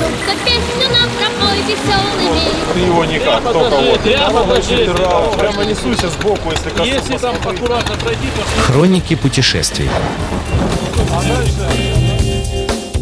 [0.00, 2.74] Ну-ка, песню нам пропой веселыми.
[2.74, 4.00] Ты его никак, Прямо только вот.
[4.00, 4.90] прямо покажи.
[4.94, 6.88] Прямо, прямо несуйся сбоку, если коснусь.
[6.88, 9.88] Если там аккуратно пройти, то Хроники путешествий.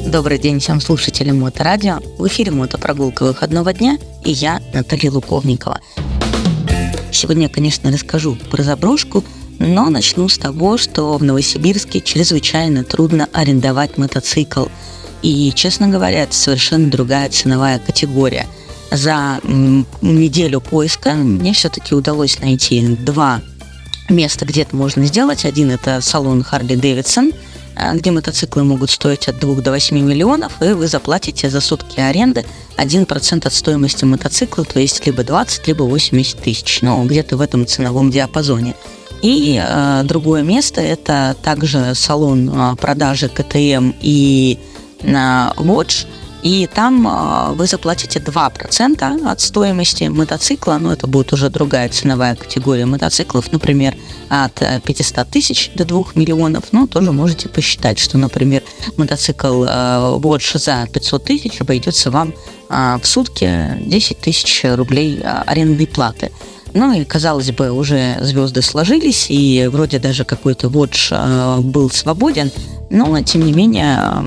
[0.07, 1.99] Добрый день всем слушателям Моторадио.
[2.19, 5.81] В эфире мотопрогулка выходного дня и я, Наталья Луковникова.
[7.13, 9.23] Сегодня я, конечно, расскажу про заброшку,
[9.59, 14.67] но начну с того, что в Новосибирске чрезвычайно трудно арендовать мотоцикл.
[15.23, 18.47] И, честно говоря, это совершенно другая ценовая категория.
[18.91, 23.43] За неделю поиска мне все-таки удалось найти два
[24.09, 25.45] места, где это можно сделать.
[25.45, 27.33] Один это салон Харли Дэвидсон,
[27.95, 32.45] где мотоциклы могут стоить от 2 до 8 миллионов, и вы заплатите за сутки аренды
[32.77, 37.67] 1% от стоимости мотоцикла, то есть либо 20, либо 80 тысяч, ну, где-то в этом
[37.67, 38.75] ценовом диапазоне.
[39.23, 44.59] И э, другое место это также салон э, продажи КТМ и
[45.03, 45.07] э,
[45.57, 46.07] Watch,
[46.43, 52.37] и там э, вы заплатите 2% от стоимости мотоцикла, но это будет уже другая ценовая
[52.37, 53.97] категория мотоциклов, например,
[54.29, 58.63] от э, 500 тысяч до 2 миллионов, ну, тоже можете посчитать, что, например,
[58.97, 62.33] мотоцикл э, Watch за 500 тысяч обойдется вам
[62.71, 66.31] э, в сутки 10 тысяч рублей э, арендной платы.
[66.75, 72.53] Ну и, казалось бы, уже звезды сложились, и вроде даже какой-то э, был свободен,
[72.91, 74.27] но, тем не менее, э,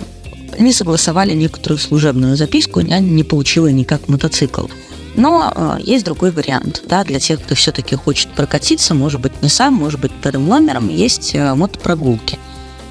[0.57, 4.67] они согласовали некоторую служебную записку, я не получила никак мотоцикл.
[5.16, 9.49] Но э, есть другой вариант, да, для тех, кто все-таки хочет прокатиться, может быть, не
[9.49, 12.39] сам, может быть, вторым номером, есть э, мотопрогулки.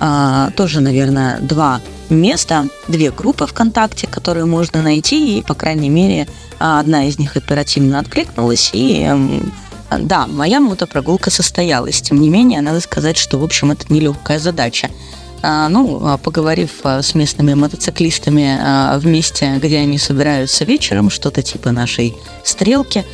[0.00, 6.26] А, тоже, наверное, два места, две группы ВКонтакте, которые можно найти, и, по крайней мере,
[6.58, 9.52] а, одна из них оперативно откликнулась, и эм,
[9.90, 12.00] да, моя мотопрогулка состоялась.
[12.00, 14.88] Тем не менее, надо сказать, что, в общем, это нелегкая задача.
[15.42, 21.08] А, ну, а, поговорив а, с местными мотоциклистами а, в месте, где они собираются вечером,
[21.08, 23.04] что-то типа нашей стрелки,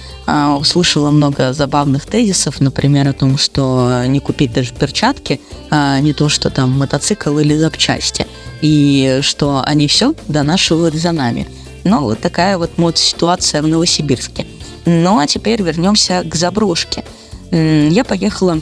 [0.58, 6.50] услышала много забавных тезисов, например, о том, что не купить даже перчатки, не то, что
[6.50, 8.26] там мотоцикл или запчасти,
[8.60, 11.46] и что они все донашивают за нами.
[11.84, 14.48] Ну, вот такая вот мод-ситуация в Новосибирске.
[14.84, 17.04] Ну, а теперь вернемся к заброшке.
[17.52, 18.60] Я поехала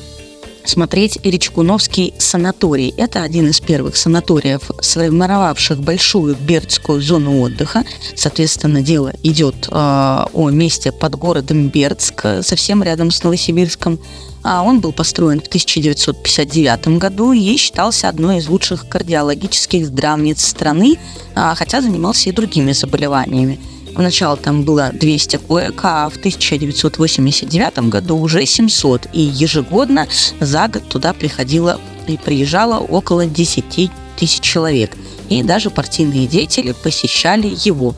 [0.64, 2.94] смотреть Речкуновский санаторий.
[2.97, 7.84] Это один из первых санаториев, сформировавших большую Бердскую зону отдыха.
[8.14, 13.98] Соответственно, дело идет э, о месте под городом Бердск, совсем рядом с Новосибирском.
[14.42, 20.98] А он был построен в 1959 году и считался одной из лучших кардиологических здравниц страны,
[21.34, 23.58] а, хотя занимался и другими заболеваниями.
[23.94, 29.09] Поначалу там было 200 коек, а в 1989 году уже 700.
[29.12, 30.09] И ежегодно
[30.41, 34.97] за год туда приходило и приезжало около 10 тысяч человек.
[35.28, 37.94] И даже партийные деятели посещали его.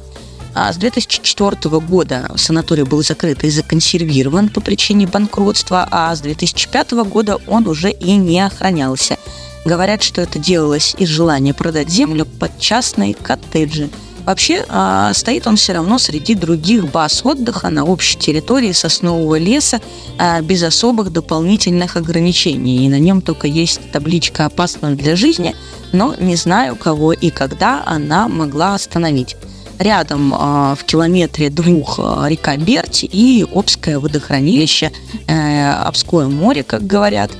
[0.54, 6.92] А с 2004 года санаторий был закрыт и законсервирован по причине банкротства, а с 2005
[7.04, 9.18] года он уже и не охранялся.
[9.66, 13.90] Говорят, что это делалось из желания продать землю под частные коттеджи.
[14.26, 19.80] Вообще, а, стоит он все равно среди других баз отдыха на общей территории соснового леса
[20.18, 22.84] а, без особых дополнительных ограничений.
[22.84, 25.54] И на нем только есть табличка «Опасно для жизни»,
[25.92, 29.36] но не знаю, кого и когда она могла остановить.
[29.78, 34.90] Рядом а, в километре двух а, река Берти и Обское водохранилище,
[35.28, 37.30] э, Обское море, как говорят.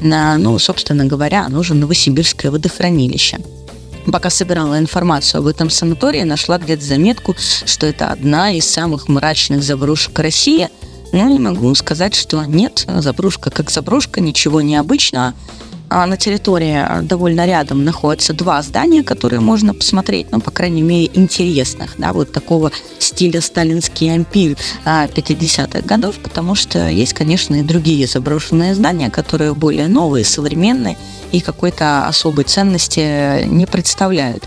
[0.00, 3.38] На- ну, собственно говоря, оно же Новосибирское водохранилище.
[4.12, 7.34] Пока собирала информацию об этом санатории, нашла где-то заметку,
[7.64, 10.68] что это одна из самых мрачных заброшек России.
[11.12, 15.34] Ну, не могу сказать, что нет, заброшка как заброшка, ничего необычного.
[15.88, 20.82] А на территории а, довольно рядом находятся два здания, которые можно посмотреть, ну, по крайней
[20.82, 27.54] мере, интересных, да, вот такого стиля сталинский ампир а, 50-х годов, потому что есть, конечно,
[27.54, 30.96] и другие заброшенные здания, которые более новые, современные
[31.30, 34.44] и какой-то особой ценности не представляют.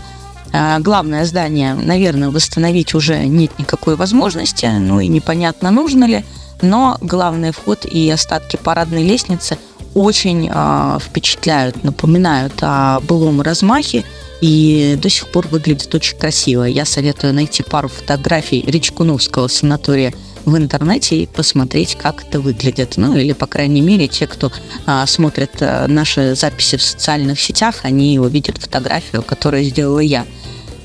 [0.52, 6.22] А, Главное здание, наверное, восстановить уже нет никакой возможности, ну и непонятно, нужно ли,
[6.60, 9.56] но главный вход и остатки парадной лестницы
[9.94, 14.04] очень а, впечатляют, напоминают о былом размахе
[14.40, 16.64] и до сих пор выглядит очень красиво.
[16.64, 20.14] Я советую найти пару фотографий Речкуновского санатория
[20.44, 22.94] в интернете и посмотреть, как это выглядит.
[22.96, 24.50] Ну, или, по крайней мере, те, кто
[24.86, 30.24] а, смотрит а, наши записи в социальных сетях, они увидят фотографию, которую сделала я.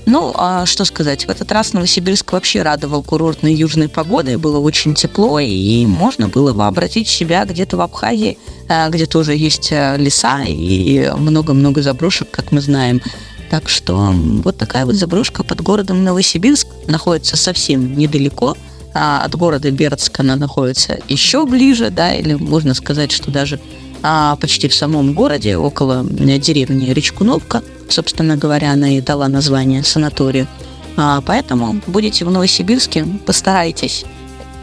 [0.05, 4.93] Ну, а что сказать, в этот раз Новосибирск вообще радовал курортной южной погодой, было очень
[4.93, 8.37] тепло, и можно было бы обратить себя где-то в Абхазии,
[8.69, 13.01] а, где тоже есть а, леса и много-много заброшек, как мы знаем.
[13.49, 13.95] Так что
[14.43, 16.67] вот такая вот заброшка под городом Новосибирск.
[16.87, 18.55] находится совсем недалеко.
[18.93, 23.59] А, от города Бердск она находится еще ближе, да, или можно сказать, что даже
[24.07, 27.63] а, почти в самом городе, около э, деревни Речкуновка.
[27.89, 30.47] Собственно говоря, она и дала название санаторию.
[30.95, 34.05] А, поэтому будете в Новосибирске, постарайтесь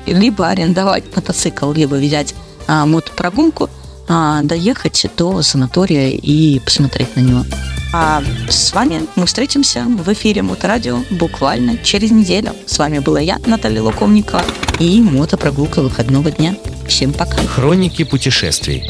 [0.06, 2.36] либо арендовать мотоцикл, либо взять
[2.68, 3.68] а, мотопрогулку,
[4.08, 7.44] а, доехать до санатория и посмотреть на него.
[7.92, 12.52] А с вами мы встретимся в эфире Моторадио буквально через неделю.
[12.66, 14.44] С вами была я, Наталья Луковникова,
[14.78, 16.54] и мотопрогулка выходного дня.
[16.92, 17.38] Всем пока.
[17.46, 18.84] Хроники путешествий.